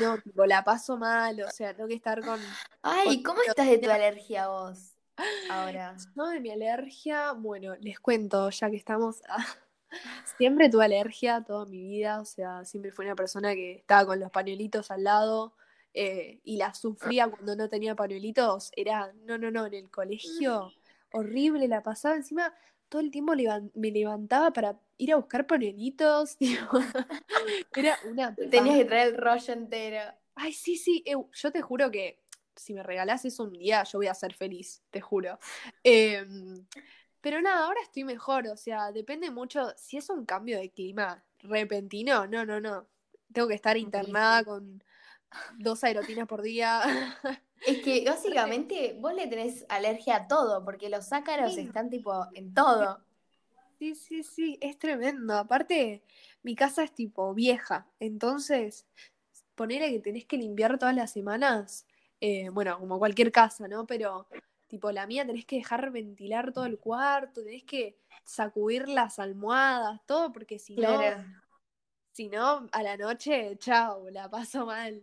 no, 0.00 0.18
tipo, 0.18 0.46
la 0.46 0.64
paso 0.64 0.96
mal. 0.96 1.40
O 1.42 1.50
sea, 1.50 1.74
tengo 1.74 1.88
que 1.88 1.94
estar 1.94 2.24
con. 2.24 2.40
Ay, 2.82 3.22
¿cómo 3.22 3.40
estás 3.42 3.66
de 3.68 3.78
tu 3.78 3.90
alergia 3.90 4.48
vos 4.48 4.94
ahora? 5.50 5.96
No, 6.14 6.28
de 6.28 6.40
mi 6.40 6.50
alergia, 6.50 7.32
bueno, 7.32 7.74
les 7.80 8.00
cuento, 8.00 8.50
ya 8.50 8.70
que 8.70 8.76
estamos. 8.76 9.22
Siempre 10.38 10.68
tuve 10.68 10.86
alergia 10.86 11.44
toda 11.46 11.66
mi 11.66 11.80
vida, 11.80 12.20
o 12.20 12.24
sea, 12.24 12.64
siempre 12.64 12.90
fui 12.90 13.06
una 13.06 13.14
persona 13.14 13.54
que 13.54 13.76
estaba 13.76 14.04
con 14.04 14.18
los 14.18 14.28
pañuelitos 14.32 14.90
al 14.90 15.04
lado 15.04 15.54
eh, 15.92 16.40
y 16.42 16.56
la 16.56 16.74
sufría 16.74 17.28
cuando 17.28 17.54
no 17.54 17.68
tenía 17.68 17.94
pañuelitos. 17.94 18.72
Era, 18.74 19.12
no, 19.24 19.38
no, 19.38 19.52
no, 19.52 19.66
en 19.66 19.74
el 19.74 19.90
colegio, 19.90 20.72
horrible, 21.12 21.68
la 21.68 21.80
pasaba 21.84 22.16
encima, 22.16 22.52
todo 22.88 23.02
el 23.02 23.12
tiempo 23.12 23.34
me 23.74 23.90
levantaba 23.92 24.52
para 24.52 24.80
ir 24.98 25.12
a 25.12 25.16
buscar 25.16 25.46
pañuelitos, 25.46 26.36
tipo, 26.38 26.78
era 27.74 27.98
una 28.04 28.34
Tenías 28.50 28.76
que 28.78 28.84
traer 28.84 29.08
el 29.08 29.16
rollo 29.16 29.52
entero. 29.52 30.00
Ay, 30.34 30.52
sí, 30.52 30.76
sí, 30.76 31.02
eu, 31.06 31.30
yo 31.32 31.52
te 31.52 31.62
juro 31.62 31.90
que 31.90 32.20
si 32.56 32.74
me 32.74 32.82
regalás 32.82 33.24
eso 33.24 33.44
un 33.44 33.52
día, 33.52 33.82
yo 33.84 33.98
voy 33.98 34.06
a 34.06 34.14
ser 34.14 34.34
feliz, 34.34 34.82
te 34.90 35.00
juro. 35.00 35.38
Em, 35.82 36.64
pero 37.20 37.40
nada, 37.40 37.66
ahora 37.66 37.80
estoy 37.82 38.04
mejor, 38.04 38.46
o 38.48 38.56
sea, 38.56 38.92
depende 38.92 39.30
mucho, 39.30 39.72
si 39.76 39.96
es 39.96 40.08
un 40.10 40.24
cambio 40.24 40.58
de 40.58 40.70
clima 40.70 41.24
repentino, 41.40 42.26
no, 42.26 42.44
no, 42.44 42.60
no. 42.60 42.86
Tengo 43.32 43.48
que 43.48 43.54
estar 43.54 43.76
internada 43.76 44.44
con 44.44 44.82
dos 45.58 45.82
aerotinas 45.84 46.26
por 46.26 46.42
día. 46.42 46.80
Es 47.66 47.78
que 47.78 48.04
básicamente 48.04 48.94
vos 49.00 49.14
le 49.14 49.26
tenés 49.26 49.64
alergia 49.70 50.16
a 50.16 50.28
todo, 50.28 50.62
porque 50.66 50.90
los 50.90 51.10
ácaros 51.14 51.54
Sí. 51.54 51.60
están 51.62 51.88
tipo 51.88 52.26
en 52.34 52.52
todo. 52.52 53.00
Sí, 53.84 53.94
sí, 53.94 54.22
sí, 54.22 54.58
es 54.62 54.78
tremendo. 54.78 55.34
Aparte, 55.36 56.02
mi 56.42 56.54
casa 56.56 56.82
es 56.84 56.94
tipo 56.94 57.34
vieja, 57.34 57.86
entonces, 58.00 58.86
ponele 59.54 59.90
que 59.90 59.98
tenés 60.00 60.24
que 60.24 60.38
limpiar 60.38 60.78
todas 60.78 60.94
las 60.94 61.12
semanas, 61.12 61.86
eh, 62.18 62.48
bueno, 62.48 62.78
como 62.78 62.98
cualquier 62.98 63.30
casa, 63.30 63.68
¿no? 63.68 63.86
Pero, 63.86 64.26
tipo, 64.68 64.90
la 64.90 65.06
mía 65.06 65.26
tenés 65.26 65.44
que 65.44 65.56
dejar 65.56 65.90
ventilar 65.90 66.54
todo 66.54 66.64
el 66.64 66.78
cuarto, 66.78 67.44
tenés 67.44 67.64
que 67.64 67.98
sacudir 68.24 68.88
las 68.88 69.18
almohadas, 69.18 70.00
todo, 70.06 70.32
porque 70.32 70.58
si 70.58 70.78
no, 70.78 70.98
si 72.12 72.30
no, 72.30 72.66
a 72.72 72.82
la 72.82 72.96
noche, 72.96 73.58
chao, 73.58 74.08
la 74.08 74.30
paso 74.30 74.64
mal. 74.64 75.02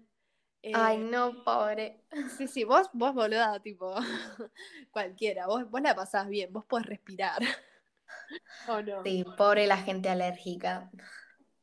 Eh, 0.64 0.74
Ay, 0.76 0.98
no, 0.98 1.44
pobre. 1.44 2.02
Sí, 2.36 2.48
sí, 2.48 2.64
vos, 2.64 2.90
vos 2.94 3.14
boluda, 3.14 3.60
tipo, 3.60 3.94
cualquiera, 4.92 5.46
vos, 5.46 5.70
vos 5.70 5.82
la 5.84 5.94
pasás 5.94 6.28
bien, 6.28 6.52
vos 6.52 6.66
podés 6.66 6.88
respirar. 6.88 7.44
¿O 8.68 8.82
no? 8.82 9.04
Sí, 9.04 9.26
pobre 9.38 9.68
la 9.68 9.78
gente 9.78 10.10
alérgica. 10.10 10.90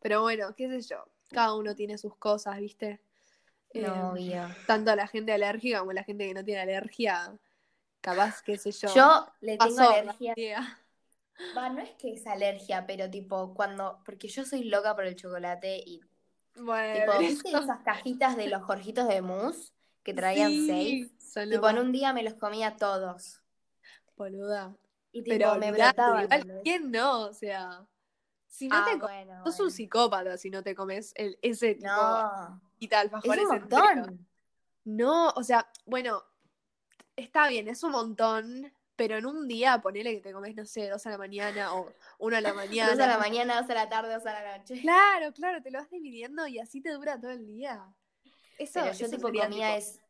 Pero 0.00 0.22
bueno, 0.22 0.54
qué 0.56 0.68
sé 0.68 0.80
yo, 0.82 1.04
cada 1.30 1.54
uno 1.54 1.74
tiene 1.74 1.98
sus 1.98 2.16
cosas, 2.16 2.58
¿viste? 2.58 3.00
Eh, 3.74 3.82
No, 3.82 4.12
obvio. 4.12 4.48
tanto 4.66 4.94
la 4.96 5.06
gente 5.06 5.32
alérgica 5.32 5.80
como 5.80 5.92
la 5.92 6.04
gente 6.04 6.26
que 6.26 6.34
no 6.34 6.44
tiene 6.44 6.60
alergia, 6.60 7.36
capaz, 8.00 8.42
qué 8.42 8.56
sé 8.56 8.70
yo. 8.72 8.88
Yo 8.94 9.26
le 9.40 9.56
tengo 9.58 9.78
pasó, 9.78 9.90
alergia. 9.92 10.78
Va, 11.56 11.68
no 11.70 11.80
es 11.80 11.90
que 11.92 12.12
es 12.12 12.26
alergia, 12.26 12.86
pero 12.86 13.10
tipo, 13.10 13.54
cuando. 13.54 14.00
Porque 14.04 14.28
yo 14.28 14.44
soy 14.44 14.64
loca 14.64 14.94
por 14.94 15.04
el 15.04 15.16
chocolate 15.16 15.82
y. 15.84 16.00
Bueno, 16.56 17.12
Tipo, 17.12 17.18
¿viste 17.20 17.50
esas 17.50 17.80
cajitas 17.84 18.36
de 18.36 18.48
los 18.48 18.62
Jorgitos 18.64 19.08
de 19.08 19.22
mousse 19.22 19.72
que 20.02 20.14
traían 20.14 20.50
sí, 20.50 20.66
seis? 20.66 21.12
Tipo, 21.50 21.68
en 21.68 21.78
un 21.78 21.92
día 21.92 22.12
me 22.12 22.22
los 22.22 22.34
comía 22.34 22.76
todos. 22.76 23.40
boluda. 24.16 24.74
Y 25.12 25.22
tipo, 25.22 25.36
Pero 25.36 25.58
me. 25.58 26.62
¿quién 26.62 26.90
no? 26.90 27.22
O 27.26 27.32
sea, 27.32 27.86
Si 28.46 28.68
no 28.68 28.76
Ah, 28.78 28.84
te 28.84 28.98
co- 28.98 29.06
bueno, 29.06 29.44
sos 29.44 29.56
bueno. 29.56 29.64
un 29.64 29.70
psicópata 29.70 30.36
si 30.38 30.50
no 30.50 30.62
te 30.62 30.74
comes 30.74 31.12
el, 31.16 31.38
ese 31.42 31.74
tipo 31.74 31.86
No, 31.86 32.60
y 32.78 32.88
tal, 32.88 33.10
es 33.22 33.38
un 33.38 33.48
montón. 33.48 34.28
No, 34.84 35.28
o 35.30 35.42
sea, 35.42 35.70
bueno, 35.84 36.22
está 37.14 37.48
bien, 37.48 37.68
es 37.68 37.82
un 37.82 37.92
montón, 37.92 38.72
pero 38.96 39.16
en 39.16 39.26
un 39.26 39.46
día 39.46 39.80
ponele 39.82 40.14
que 40.14 40.20
te 40.20 40.32
comes, 40.32 40.54
no 40.56 40.64
sé, 40.64 40.88
dos 40.88 41.06
a 41.06 41.10
la 41.10 41.18
mañana 41.18 41.74
o 41.74 41.92
uno 42.18 42.36
a 42.36 42.40
la 42.40 42.54
mañana. 42.54 42.90
Dos 42.96 43.00
a 43.00 43.06
la 43.06 43.18
mañana, 43.18 43.60
dos 43.60 43.70
a 43.70 43.74
la 43.74 43.88
tarde, 43.88 44.14
dos 44.14 44.26
a 44.26 44.32
la 44.42 44.58
noche. 44.58 44.80
Claro, 44.80 45.32
claro, 45.32 45.62
te 45.62 45.70
lo 45.70 45.78
vas 45.78 45.90
dividiendo 45.90 46.46
y 46.46 46.58
así 46.58 46.80
te 46.80 46.90
dura 46.90 47.20
todo 47.20 47.30
el 47.32 47.46
día. 47.46 47.84
Eso, 48.58 48.80
Pero 48.80 48.86
yo 48.94 49.06
eso 49.06 49.16
tipo 49.16 49.28
comía 49.28 49.48
tipo, 49.48 49.62
es. 49.64 50.00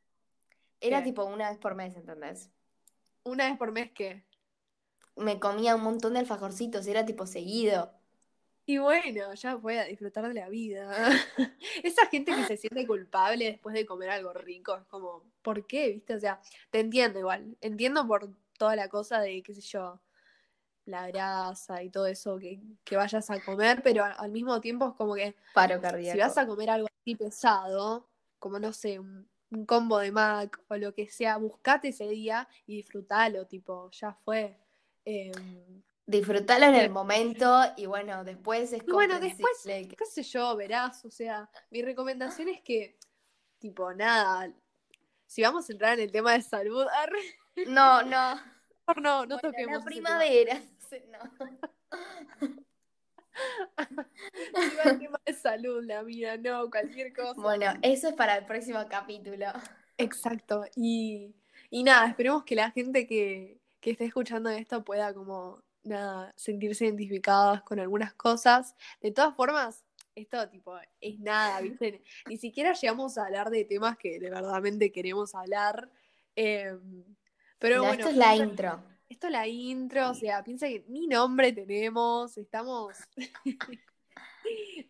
Era 0.80 0.98
¿Qué? 1.00 1.06
tipo 1.06 1.24
una 1.24 1.50
vez 1.50 1.58
por 1.58 1.74
mes, 1.74 1.96
¿entendés? 1.96 2.50
una 3.24 3.48
vez 3.48 3.58
por 3.58 3.72
mes 3.72 3.90
que. 3.90 4.24
Me 5.18 5.38
comía 5.38 5.74
un 5.74 5.82
montón 5.82 6.14
de 6.14 6.20
alfajorcitos, 6.20 6.86
era 6.86 7.04
tipo 7.04 7.26
seguido. 7.26 7.92
Y 8.66 8.76
bueno, 8.76 9.32
ya 9.32 9.58
fue 9.58 9.78
a 9.78 9.84
disfrutar 9.84 10.28
de 10.28 10.34
la 10.34 10.48
vida. 10.50 11.08
Esa 11.82 12.06
gente 12.06 12.34
que 12.34 12.44
se 12.44 12.56
siente 12.58 12.86
culpable 12.86 13.46
después 13.46 13.74
de 13.74 13.86
comer 13.86 14.10
algo 14.10 14.32
rico, 14.34 14.76
es 14.76 14.84
como, 14.84 15.24
¿por 15.40 15.66
qué? 15.66 15.92
¿Viste? 15.94 16.14
O 16.14 16.20
sea, 16.20 16.38
te 16.70 16.80
entiendo 16.80 17.18
igual. 17.18 17.56
Entiendo 17.62 18.06
por 18.06 18.28
toda 18.58 18.76
la 18.76 18.88
cosa 18.88 19.20
de, 19.20 19.42
qué 19.42 19.54
sé 19.54 19.62
yo, 19.62 20.00
la 20.84 21.08
grasa 21.08 21.82
y 21.82 21.88
todo 21.88 22.06
eso 22.06 22.38
que, 22.38 22.60
que 22.84 22.96
vayas 22.96 23.30
a 23.30 23.40
comer, 23.42 23.82
pero 23.82 24.04
al 24.04 24.30
mismo 24.30 24.60
tiempo 24.60 24.88
es 24.88 24.94
como 24.96 25.14
que 25.14 25.34
Paro 25.54 25.80
cardíaco. 25.80 26.12
si 26.12 26.18
vas 26.18 26.36
a 26.36 26.46
comer 26.46 26.68
algo 26.68 26.88
así 27.00 27.14
pesado, 27.14 28.06
como 28.38 28.58
no 28.58 28.72
sé, 28.74 28.98
un, 28.98 29.28
un 29.50 29.64
combo 29.64 29.98
de 29.98 30.12
Mac 30.12 30.60
o 30.68 30.76
lo 30.76 30.92
que 30.94 31.08
sea, 31.08 31.36
buscate 31.38 31.88
ese 31.88 32.06
día 32.08 32.48
y 32.66 32.76
disfrutalo, 32.76 33.46
tipo, 33.46 33.90
ya 33.92 34.12
fue. 34.12 34.58
Em, 35.04 35.82
Disfrutalo 36.06 36.64
en 36.66 36.74
el 36.74 36.88
momento 36.90 37.60
y 37.76 37.84
bueno, 37.84 38.24
después 38.24 38.72
es 38.72 38.82
Y 38.86 38.90
bueno, 38.90 39.20
después, 39.20 39.60
que- 39.62 39.88
qué 39.88 40.06
sé 40.06 40.22
yo, 40.22 40.56
verás, 40.56 41.04
o 41.04 41.10
sea, 41.10 41.50
mi 41.70 41.82
recomendación 41.82 42.48
es 42.48 42.62
que, 42.62 42.96
tipo, 43.58 43.92
nada, 43.92 44.50
si 45.26 45.42
vamos 45.42 45.68
a 45.68 45.72
entrar 45.72 45.98
en 45.98 46.06
el 46.06 46.10
tema 46.12 46.32
de 46.32 46.40
salud, 46.40 46.86
arre, 47.02 47.20
No, 47.66 48.02
no. 48.04 48.36
no, 48.96 49.26
no 49.26 49.26
Bueno, 49.26 49.38
toquemos 49.40 49.80
la 49.80 49.84
primavera. 49.84 50.62
No. 51.10 51.18
Iba 53.78 54.82
el 54.84 54.98
tema 54.98 55.20
de 55.26 55.32
salud, 55.34 55.84
la 55.84 56.02
mía, 56.02 56.36
no, 56.38 56.70
cualquier 56.70 57.12
cosa. 57.12 57.34
Bueno, 57.40 57.72
eso 57.82 58.08
es 58.08 58.14
para 58.14 58.36
el 58.38 58.46
próximo 58.46 58.80
capítulo. 58.88 59.46
Exacto, 59.98 60.64
y, 60.74 61.34
y 61.70 61.82
nada, 61.82 62.08
esperemos 62.08 62.44
que 62.44 62.54
la 62.54 62.70
gente 62.70 63.06
que, 63.06 63.60
que 63.88 63.92
esté 63.92 64.04
escuchando 64.06 64.50
esto 64.50 64.84
pueda 64.84 65.12
como, 65.14 65.62
nada, 65.84 66.32
sentirse 66.36 66.84
identificadas 66.86 67.62
con 67.62 67.78
algunas 67.80 68.12
cosas. 68.14 68.74
De 69.00 69.10
todas 69.10 69.34
formas, 69.34 69.84
esto 70.14 70.48
tipo 70.50 70.76
es 71.00 71.18
nada, 71.20 71.60
¿viste? 71.60 72.02
Ni 72.26 72.36
siquiera 72.36 72.72
llegamos 72.74 73.16
a 73.18 73.24
hablar 73.26 73.50
de 73.50 73.64
temas 73.64 73.96
que 73.96 74.18
de 74.18 74.30
verdadmente 74.30 74.90
queremos 74.92 75.34
hablar. 75.34 75.90
eh, 76.36 76.76
pero 77.58 77.76
No, 77.76 77.82
bueno, 77.84 77.94
esto 78.04 78.10
es 78.10 78.16
la 78.16 78.34
piensa- 78.34 78.44
intro. 78.44 78.84
esto 79.08 79.26
es 79.26 79.32
la 79.32 79.46
intro, 79.48 80.10
o 80.10 80.14
sea, 80.14 80.44
piensa 80.44 80.68
que 80.68 80.84
ni 80.88 81.06
nombre 81.08 81.52
tenemos, 81.52 82.36
estamos, 82.38 82.96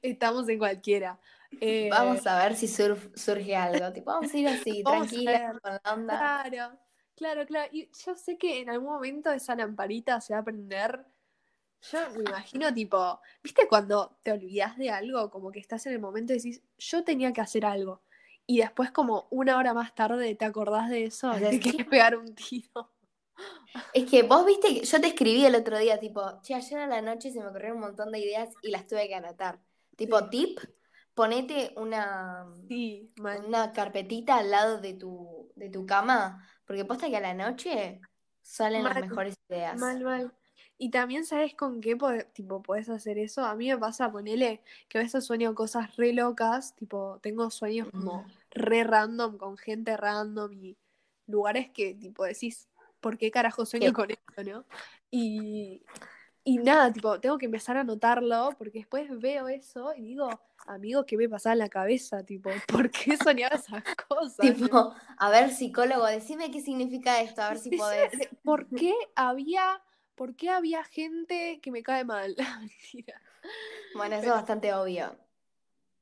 estamos 0.03 0.49
en 0.49 0.59
cualquiera. 0.59 1.19
Eh, 1.61 1.89
Vamos 1.91 2.27
a 2.27 2.39
ver 2.43 2.55
si 2.57 2.67
surf- 2.67 3.15
surge 3.17 3.57
algo. 3.57 3.93
Tipo, 3.93 4.11
vamos 4.13 4.33
a 4.33 4.39
ir 4.39 4.49
así, 4.49 4.83
tranquila, 4.85 5.59
con 5.63 5.73
la 5.73 5.93
onda. 5.95 6.19
Claro, 6.19 6.79
claro, 7.19 7.47
claro. 7.47 7.69
Y 7.73 7.91
yo 8.05 8.15
sé 8.17 8.39
que 8.39 8.61
en 8.61 8.71
algún 8.71 8.89
momento 8.89 9.31
esa 9.33 9.55
lamparita 9.57 10.21
se 10.21 10.35
va 10.35 10.41
a 10.41 10.45
prender. 10.45 11.05
Yo 11.83 11.99
me 12.17 12.25
imagino, 12.25 12.73
tipo, 12.75 13.21
¿viste 13.43 13.69
cuando 13.69 14.19
te 14.23 14.33
olvidas 14.33 14.77
de 14.79 14.91
algo? 14.91 15.31
Como 15.31 15.53
que 15.53 15.61
estás 15.61 15.87
en 15.87 15.95
el 15.95 16.01
momento 16.01 16.33
y 16.33 16.37
decís, 16.37 16.63
yo 16.79 17.05
tenía 17.05 17.33
que 17.33 17.41
hacer 17.43 17.67
algo. 17.67 18.03
Y 18.47 18.59
después, 18.61 18.91
como 18.93 19.29
una 19.31 19.59
hora 19.59 19.75
más 19.75 19.95
tarde, 19.95 20.35
te 20.37 20.45
acordás 20.47 20.91
de 20.91 21.05
eso 21.07 21.33
te 21.51 21.61
quieres 21.61 21.87
pegar 21.87 22.17
un 22.17 22.35
tiro. 22.35 22.93
Es 23.93 24.09
que 24.11 24.23
vos 24.23 24.45
viste 24.47 24.69
que 24.75 24.85
yo 24.87 25.01
te 25.01 25.09
escribí 25.09 25.45
el 25.45 25.55
otro 25.55 25.79
día, 25.79 25.99
tipo, 26.01 26.23
che, 26.43 26.55
ayer 26.55 26.79
a 26.81 26.87
la 26.87 27.03
noche 27.03 27.31
se 27.31 27.41
me 27.41 27.49
ocurrieron 27.49 27.77
un 27.79 27.85
montón 27.85 28.11
de 28.13 28.19
ideas 28.21 28.51
y 28.63 28.71
las 28.71 28.87
tuve 28.87 29.09
que 29.09 29.15
anotar. 29.15 29.61
Tipo, 29.97 30.19
Sí. 30.21 30.31
tip, 30.31 30.61
ponete 31.19 31.73
una, 31.77 32.47
Sí, 32.69 33.11
una 33.49 33.73
carpetita 33.73 34.39
al 34.39 34.51
lado 34.51 34.81
de 34.81 34.95
tu, 34.95 35.51
de 35.57 35.69
tu 35.69 35.85
cama, 35.87 36.47
porque 36.67 36.85
posta 36.85 37.09
que 37.11 37.17
a 37.17 37.21
la 37.21 37.35
noche 37.35 38.01
salen 38.43 38.85
las 38.85 38.99
mejores 38.99 39.35
ideas. 39.49 39.81
Mal, 39.81 40.01
mal. 40.05 40.33
Y 40.79 40.91
también 40.91 41.27
sabes 41.27 41.55
con 41.55 41.81
qué 41.81 41.97
po- 41.97 42.13
tipo 42.33 42.63
podés 42.63 42.89
hacer 42.89 43.19
eso. 43.19 43.45
A 43.45 43.55
mí 43.57 43.69
me 43.69 43.79
pasa, 43.79 44.11
ponele, 44.13 44.63
que 44.89 44.99
a 44.99 45.03
veces 45.03 45.25
sueño 45.25 45.55
cosas 45.55 45.97
re 45.97 46.13
locas, 46.13 46.75
tipo, 46.77 47.19
tengo 47.23 47.51
sueños 47.51 47.89
como 47.93 48.27
re 48.53 48.85
random, 48.85 49.39
con 49.39 49.57
gente 49.59 49.97
random 49.97 50.53
y 50.53 50.77
lugares 51.27 51.71
que 51.71 51.95
tipo 51.95 52.25
decís, 52.25 52.69
¿por 53.01 53.19
qué 53.19 53.31
carajo 53.31 53.67
sueño 53.67 53.91
¿Qué? 53.91 53.93
con 53.93 54.11
esto, 54.13 54.45
no? 54.45 54.65
Y, 55.11 55.83
y 56.45 56.59
nada, 56.59 56.93
tipo, 56.93 57.21
tengo 57.21 57.39
que 57.39 57.47
empezar 57.47 57.77
a 57.77 57.81
anotarlo 57.81 58.51
porque 58.59 58.81
después 58.81 59.09
veo 59.21 59.49
eso 59.49 59.95
y 59.97 60.03
digo, 60.03 60.41
amigo, 60.69 61.05
¿qué 61.07 61.17
me 61.17 61.29
pasaba 61.29 61.53
en 61.55 61.59
la 61.61 61.69
cabeza? 61.69 62.23
Tipo, 62.25 62.51
¿por 62.69 62.91
qué 62.91 63.17
soñaba 63.17 63.57
esas 63.57 63.83
cosas? 64.09 64.37
Tipo, 64.39 64.95
a 65.17 65.31
ver, 65.31 65.51
psicólogo, 65.51 66.07
decime 66.07 66.51
qué 66.51 66.61
significa 66.61 67.21
esto, 67.21 67.43
a 67.43 67.51
ver 67.51 67.59
si 67.59 67.71
podés. 67.77 68.13
¿Por 68.43 68.67
qué 68.69 68.95
había, 69.15 69.83
por 70.15 70.37
qué 70.37 70.51
había 70.51 70.85
gente 70.85 71.61
que 71.61 71.71
me 71.71 71.83
cae 71.83 72.05
mal? 72.05 72.37
Mentira. 72.61 73.21
Bueno, 73.95 74.17
eso 74.17 74.23
Pero- 74.23 74.35
es 74.35 74.41
bastante 74.41 74.75
obvio. 74.75 75.17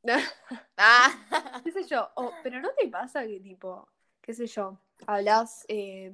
Ah. 0.77 1.61
qué 1.65 1.73
sé 1.73 1.85
yo, 1.85 2.11
pero 2.43 2.61
¿no 2.61 2.69
te 2.79 2.87
pasa 2.89 3.27
que 3.27 3.41
tipo, 3.41 3.89
qué 4.21 4.35
sé 4.35 4.47
yo, 4.47 4.79
hablas, 5.07 5.65
eh, 5.69 6.13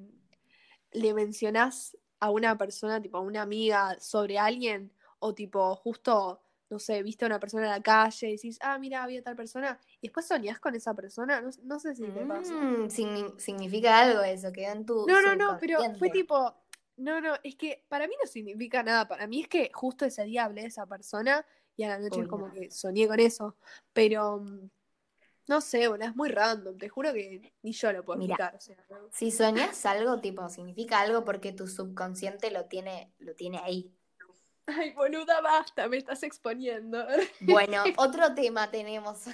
le 0.92 1.12
mencionás 1.14 1.96
a 2.20 2.30
una 2.30 2.56
persona, 2.56 3.02
tipo 3.02 3.18
a 3.18 3.20
una 3.20 3.42
amiga 3.42 3.98
sobre 4.00 4.38
alguien, 4.38 4.92
o 5.18 5.34
tipo 5.34 5.74
justo, 5.76 6.41
no 6.72 6.78
sé, 6.78 7.02
viste 7.02 7.24
a 7.24 7.28
una 7.28 7.38
persona 7.38 7.64
en 7.64 7.70
la 7.70 7.82
calle 7.82 8.28
y 8.30 8.32
decís, 8.32 8.58
ah, 8.62 8.78
mira, 8.78 9.02
había 9.02 9.22
tal 9.22 9.36
persona, 9.36 9.78
y 10.00 10.06
después 10.08 10.26
soñás 10.26 10.58
con 10.58 10.74
esa 10.74 10.94
persona, 10.94 11.42
no, 11.42 11.50
no 11.64 11.78
sé 11.78 11.94
si 11.94 12.02
te 12.02 12.24
pasa. 12.26 12.54
Mm, 12.56 12.86
signi- 12.88 13.38
significa 13.38 13.98
algo 14.00 14.22
eso, 14.22 14.50
quedó 14.52 14.72
en 14.72 14.86
tu 14.86 15.06
No, 15.06 15.20
no, 15.20 15.36
no, 15.36 15.58
pero 15.60 15.80
fue 15.98 16.08
tipo, 16.08 16.54
no, 16.96 17.20
no, 17.20 17.34
es 17.42 17.56
que 17.56 17.84
para 17.88 18.06
mí 18.08 18.14
no 18.22 18.26
significa 18.26 18.82
nada, 18.82 19.06
para 19.06 19.26
mí 19.26 19.42
es 19.42 19.48
que 19.48 19.70
justo 19.74 20.06
ese 20.06 20.24
día 20.24 20.44
hablé 20.44 20.62
de 20.62 20.68
esa 20.68 20.86
persona 20.86 21.44
y 21.76 21.82
a 21.84 21.88
la 21.88 21.98
noche 21.98 22.16
Uy, 22.16 22.22
es 22.22 22.28
como 22.28 22.46
no. 22.46 22.54
que 22.54 22.70
soñé 22.70 23.06
con 23.06 23.20
eso, 23.20 23.56
pero 23.92 24.38
mm, 24.38 24.70
no 25.48 25.60
sé, 25.60 25.88
bueno, 25.88 26.06
es 26.06 26.16
muy 26.16 26.30
random, 26.30 26.78
te 26.78 26.88
juro 26.88 27.12
que 27.12 27.52
ni 27.62 27.72
yo 27.72 27.92
lo 27.92 28.02
puedo 28.04 28.20
explicar, 28.20 28.54
o 28.54 28.60
sea, 28.60 28.76
¿no? 28.88 29.08
Si 29.12 29.30
soñas 29.30 29.84
algo, 29.84 30.20
tipo, 30.20 30.48
significa 30.48 31.00
algo 31.00 31.24
porque 31.24 31.52
tu 31.52 31.66
subconsciente 31.66 32.50
lo 32.50 32.64
tiene, 32.66 33.12
lo 33.18 33.34
tiene 33.34 33.58
ahí. 33.58 33.92
Ay, 34.66 34.92
boluda, 34.92 35.40
basta, 35.40 35.88
me 35.88 35.96
estás 35.96 36.22
exponiendo. 36.22 37.04
Bueno, 37.40 37.82
otro 37.96 38.34
tema 38.34 38.70
tenemos. 38.70 39.26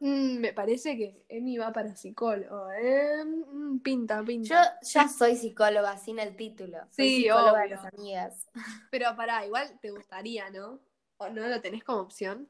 Mm, 0.00 0.38
me 0.38 0.52
parece 0.52 0.96
que 0.96 1.24
Emi 1.28 1.56
va 1.58 1.72
para 1.72 1.94
psicólogo, 1.96 2.70
¿eh? 2.72 3.24
Mm, 3.24 3.78
pinta, 3.80 4.18
Yo 4.20 4.24
pinta. 4.24 4.78
ya 4.82 5.08
soy 5.08 5.36
psicóloga 5.36 5.96
sin 5.98 6.18
el 6.18 6.36
título. 6.36 6.78
Soy 6.90 7.08
Sí, 7.08 7.22
psicóloga 7.22 7.60
de 7.60 7.66
obvio. 7.66 7.76
las 7.76 7.92
amigas. 7.94 8.46
Pero 8.90 9.14
pará, 9.16 9.44
igual 9.44 9.78
te 9.80 9.90
gustaría, 9.90 10.50
¿no? 10.50 10.80
¿O 11.18 11.28
no 11.28 11.46
lo 11.46 11.60
tenés 11.60 11.84
como 11.84 12.00
opción? 12.00 12.48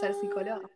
Ser 0.00 0.14
psicóloga. 0.14 0.68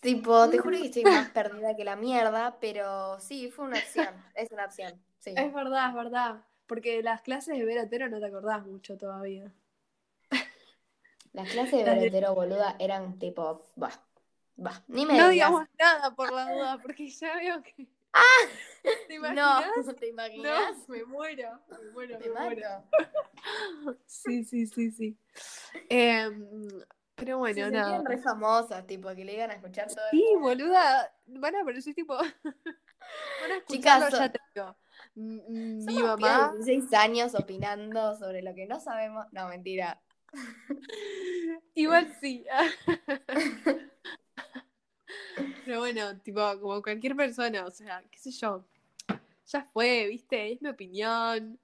Tipo, 0.00 0.48
te 0.48 0.58
juro 0.58 0.78
que 0.78 0.86
estoy 0.86 1.04
más 1.04 1.30
perdida 1.30 1.76
que 1.76 1.84
la 1.84 1.94
mierda, 1.96 2.58
pero 2.58 3.20
sí, 3.20 3.50
fue 3.50 3.66
una 3.66 3.78
opción. 3.78 4.08
Es 4.34 4.50
una 4.50 4.64
opción. 4.64 5.00
Sí. 5.18 5.34
Es 5.36 5.52
verdad, 5.52 5.90
es 5.90 5.94
verdad. 5.94 6.44
Porque 6.70 6.98
de 6.98 7.02
las 7.02 7.20
clases 7.22 7.58
de 7.58 7.64
Vero 7.64 7.82
Otero 7.82 8.08
no 8.08 8.20
te 8.20 8.26
acordás 8.26 8.64
mucho 8.64 8.96
todavía. 8.96 9.52
Las 11.32 11.50
clases 11.50 11.72
de 11.72 11.82
verotero 11.94 12.32
boluda 12.32 12.76
eran 12.78 13.18
tipo, 13.18 13.66
bah, 13.74 13.90
bah, 14.54 14.80
ni 14.86 15.04
me 15.04 15.14
No 15.18 15.30
digas. 15.30 15.48
digamos 15.50 15.68
nada 15.80 16.14
por 16.14 16.30
la 16.32 16.44
duda, 16.54 16.78
porque 16.80 17.08
ya 17.10 17.34
veo 17.34 17.60
que. 17.64 17.88
¿Te 19.08 19.18
No, 19.18 19.26
imaginas? 19.26 19.96
¿te 19.98 20.06
imaginas? 20.06 20.76
No, 20.78 20.94
me 20.94 21.04
muero. 21.06 21.60
Me 21.68 21.90
muero, 21.90 22.18
Te 22.18 22.30
me 22.30 22.40
muero. 22.40 22.68
Sí, 24.06 24.44
sí, 24.44 24.68
sí, 24.68 24.92
sí. 24.92 25.18
Em, 25.88 26.68
pero 27.16 27.32
Se 27.32 27.38
bueno, 27.38 27.54
sentían 27.64 27.72
nada. 27.72 28.04
re 28.06 28.18
famosas, 28.18 28.86
tipo, 28.86 29.08
que 29.16 29.24
le 29.24 29.34
iban 29.34 29.50
a 29.50 29.54
escuchar 29.54 29.88
todo 29.88 30.04
el 30.04 30.10
Sí, 30.10 30.24
mundo. 30.34 30.40
boluda. 30.50 31.12
Van 31.26 31.56
a 31.56 31.62
aparecer 31.62 31.94
tipo. 31.96 32.14
Van 32.14 32.28
a 33.52 33.64
Chicas, 33.66 34.02
escucharlo, 34.04 34.10
so- 34.12 34.18
ya 34.18 34.30
te 34.30 34.38
digo. 34.54 34.76
M- 35.20 35.42
m- 35.48 35.74
Mi 35.76 35.84
Somos 35.84 36.02
mamá. 36.02 36.52
de 36.52 36.64
16 36.64 36.92
años 36.94 37.34
opinando 37.34 38.16
sobre 38.16 38.40
lo 38.42 38.54
que 38.54 38.66
no 38.66 38.80
sabemos. 38.80 39.26
No, 39.32 39.48
mentira. 39.48 40.00
Igual 41.74 42.16
sí. 42.20 42.44
Pero 45.64 45.78
bueno, 45.80 46.18
tipo, 46.20 46.40
como 46.60 46.82
cualquier 46.82 47.14
persona, 47.16 47.64
o 47.66 47.70
sea, 47.70 48.02
qué 48.10 48.18
sé 48.18 48.30
yo. 48.30 48.64
Ya 49.46 49.64
fue, 49.72 50.06
viste, 50.08 50.52
es 50.52 50.62
mi 50.62 50.68
opinión. 50.68 51.58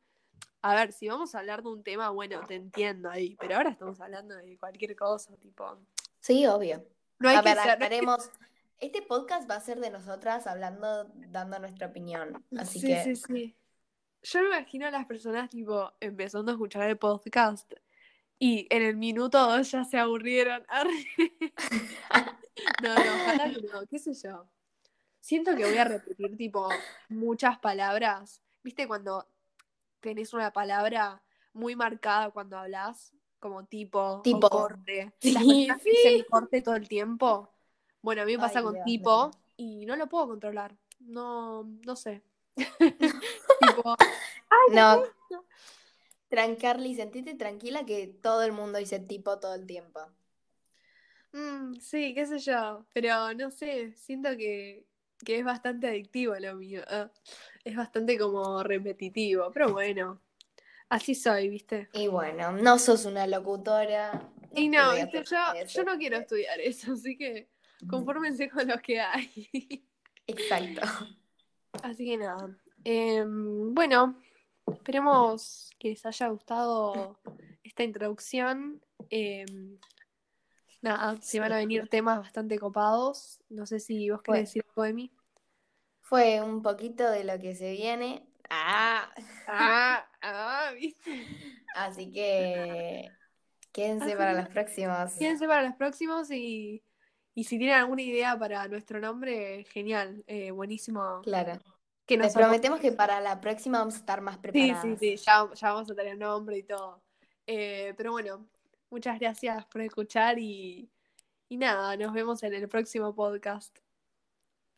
A 0.63 0.75
ver, 0.75 0.93
si 0.93 1.09
vamos 1.09 1.35
a 1.35 1.39
hablar 1.39 1.63
de 1.63 1.69
un 1.69 1.83
tema, 1.83 2.11
bueno, 2.11 2.41
te 2.47 2.55
entiendo 2.57 3.09
ahí, 3.11 3.37
pero 3.41 3.57
ahora 3.57 3.71
estamos 3.71 4.01
hablando 4.01 4.35
de 4.35 4.59
cualquier 4.59 4.97
cosa, 4.97 5.35
tipo. 5.37 5.79
Sí, 6.21 6.47
obvio. 6.47 6.85
No 7.19 7.29
hay 7.29 7.37
a 7.37 7.43
que 7.43 7.49
ver, 7.55 7.59
ser- 7.59 7.79
no 7.79 7.89
que-. 7.89 7.97
Este 8.78 9.00
podcast 9.02 9.50
va 9.50 9.56
a 9.56 9.61
ser 9.61 9.80
de 9.80 9.90
nosotras 9.90 10.47
hablando, 10.47 11.04
dando 11.28 11.59
nuestra 11.59 11.87
opinión. 11.88 12.45
Así 12.59 12.80
sí, 12.80 12.87
que. 12.88 13.02
sí, 13.04 13.16
sí. 13.16 13.56
Yo 14.23 14.40
me 14.42 14.49
imagino 14.49 14.87
a 14.87 14.90
las 14.90 15.06
personas, 15.06 15.49
tipo, 15.49 15.92
empezando 16.00 16.50
a 16.50 16.54
escuchar 16.54 16.88
el 16.88 16.99
podcast 16.99 17.73
y 18.38 18.66
en 18.71 18.83
el 18.83 18.97
minuto 18.97 19.38
dos 19.38 19.71
ya 19.71 19.85
se 19.85 19.99
aburrieron. 19.99 20.64
No, 22.83 22.88
no, 22.95 23.00
ojalá 23.23 23.52
que 23.52 23.61
no, 23.62 23.87
qué 23.87 23.99
sé 23.99 24.14
yo. 24.14 24.49
Siento 25.21 25.54
que 25.54 25.66
voy 25.66 25.76
a 25.76 25.85
repetir, 25.85 26.35
tipo, 26.38 26.68
muchas 27.11 27.59
palabras. 27.59 28.42
¿Viste 28.62 28.88
cuando 28.88 29.28
tenés 30.00 30.33
una 30.33 30.50
palabra 30.52 31.23
muy 31.52 31.76
marcada 31.76 32.30
cuando 32.30 32.56
hablas? 32.56 33.12
Como 33.38 33.66
tipo, 33.66 34.23
Tipo. 34.23 34.47
o 34.47 34.50
corte. 34.50 35.12
Sí, 35.21 35.33
Las 35.33 35.45
personas 35.45 35.83
sí. 35.83 35.90
dicen 35.90 36.25
corte 36.30 36.62
todo 36.62 36.76
el 36.76 36.88
tiempo. 36.88 37.52
Bueno, 38.03 38.23
a 38.23 38.25
mí 38.25 38.33
me 38.33 38.38
pasa 38.38 38.59
Ay, 38.61 38.65
con 38.65 38.75
Dios, 38.75 38.85
tipo 38.85 39.11
no. 39.11 39.31
y 39.57 39.87
no 39.87 39.97
lo 39.97 40.09
puedo 40.09 40.29
controlar. 40.29 40.76
No, 41.00 41.65
no 41.85 41.97
sé. 41.97 42.23
tipo, 43.61 43.97
No. 44.73 45.03
Trancarly, 46.29 46.95
sentite 46.95 47.35
tranquila 47.35 47.85
que 47.85 48.09
todo 48.09 48.43
el 48.43 48.53
mundo 48.53 48.79
dice 48.79 48.99
tipo 48.99 49.38
todo 49.38 49.55
el 49.55 49.67
tiempo. 49.67 50.00
mm, 51.33 51.75
sí, 51.81 52.15
qué 52.15 52.26
sé 52.26 52.38
yo. 52.38 52.85
Pero 52.93 53.33
no 53.35 53.50
sé, 53.50 53.93
siento 53.93 54.31
que, 54.37 54.85
que 55.25 55.38
es 55.38 55.45
bastante 55.45 55.87
adictivo 55.88 56.35
lo 56.37 56.55
mío. 56.57 56.83
ah. 56.88 57.11
Es 57.65 57.76
bastante 57.76 58.19
como 58.19 58.62
repetitivo. 58.62 59.50
Pero 59.53 59.73
bueno, 59.73 60.21
así 60.88 61.15
soy, 61.15 61.49
¿viste? 61.49 61.88
Y 61.93 62.09
bueno, 62.09 62.53
no 62.53 62.79
sos 62.79 63.05
una 63.05 63.26
locutora. 63.26 64.29
Y 64.55 64.69
no, 64.69 64.95
¿viste? 64.95 65.23
Yo, 65.25 65.37
yo 65.67 65.85
no 65.85 65.97
quiero 65.99 66.17
estudiar 66.17 66.59
eso, 66.61 66.93
así 66.93 67.17
que- 67.17 67.49
confórmense 67.88 68.49
con 68.49 68.68
lo 68.68 68.78
que 68.78 69.00
hay. 69.00 69.87
Exacto. 70.26 70.83
Así 71.83 72.04
que 72.04 72.16
nada. 72.16 72.56
Em, 72.85 73.75
bueno, 73.75 74.21
esperemos 74.73 75.71
que 75.78 75.90
les 75.90 76.06
haya 76.06 76.28
gustado 76.28 77.18
esta 77.62 77.83
introducción. 77.83 78.80
Em, 79.11 79.78
nada, 80.83 81.21
se 81.21 81.40
van 81.40 81.52
a 81.52 81.56
venir 81.56 81.88
temas 81.88 82.18
bastante 82.18 82.59
copados. 82.59 83.40
No 83.49 83.66
sé 83.66 83.80
si 83.80 84.11
vos 84.11 84.23
querés 84.23 84.42
decir 84.42 84.64
algo 84.68 84.83
de 84.83 84.92
mí. 84.92 85.12
Fue 86.00 86.40
un 86.40 86.62
poquito 86.62 87.11
de 87.11 87.25
lo 87.25 87.38
que 87.38 87.54
se 87.54 87.73
viene. 87.73 88.26
Ah, 88.49 89.12
Ah, 89.47 90.06
ah, 90.23 90.73
¿viste? 90.75 91.26
así 91.75 92.11
que 92.11 93.11
quédense 93.73 94.06
Así 94.06 94.16
para 94.16 94.33
los 94.33 94.49
próximos. 94.49 95.12
Quédense 95.18 95.47
para 95.47 95.62
los 95.62 95.75
próximos 95.75 96.30
y, 96.30 96.83
y 97.37 97.45
si 97.45 97.59
tienen 97.59 97.76
alguna 97.76 98.00
idea 98.02 98.37
para 98.38 98.66
nuestro 98.66 98.99
nombre, 98.99 99.64
genial, 99.71 100.25
eh, 100.26 100.50
buenísimo. 100.50 101.21
Claro. 101.23 101.59
Que 102.07 102.16
Les 102.16 102.26
nos 102.26 102.35
prometemos 102.35 102.81
que 102.81 102.93
para 102.93 103.21
la 103.21 103.40
próxima 103.40 103.78
vamos 103.81 103.95
a 103.95 103.99
estar 103.99 104.21
más 104.23 104.37
Sí, 104.37 104.40
preparadas. 104.40 104.83
sí, 104.83 104.97
sí, 104.97 105.16
ya, 105.16 105.47
ya 105.55 105.73
vamos 105.73 105.90
a 105.90 105.95
tener 105.95 106.16
nombre 106.16 106.57
y 106.59 106.62
todo. 106.62 107.02
Eh, 107.47 107.93
pero 107.97 108.12
bueno, 108.12 108.49
muchas 108.90 109.19
gracias 109.21 109.66
por 109.66 109.83
escuchar 109.83 110.38
y, 110.38 110.88
y 111.49 111.57
nada, 111.59 111.97
nos 111.97 112.12
vemos 112.14 112.43
en 112.43 112.55
el 112.55 112.69
próximo 112.69 113.14
podcast. 113.14 113.76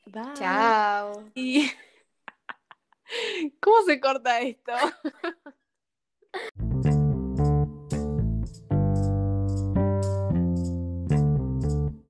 Bye. 0.07 0.35
Chao. 0.35 1.31
Y- 1.35 1.71
¿Cómo 3.61 3.83
se 3.83 4.01
corta 4.01 4.41
esto? 4.41 4.73